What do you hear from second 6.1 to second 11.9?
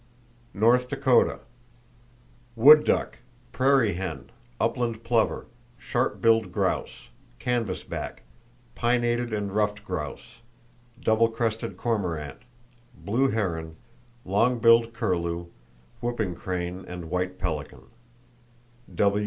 tailed grouse, canvas back, pinnated and ruffed grouse, double crested